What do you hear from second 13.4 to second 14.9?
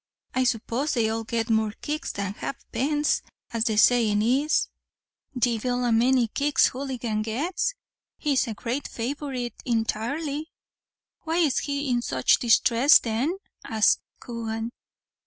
asked Coogan.